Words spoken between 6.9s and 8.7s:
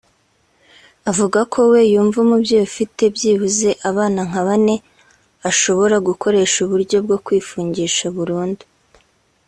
bwo kwifungisha burundu